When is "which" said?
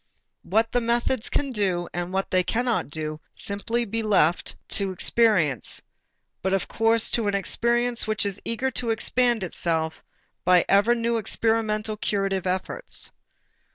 8.07-8.25